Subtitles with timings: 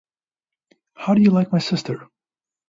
[0.95, 2.07] How Do You Like My Sister?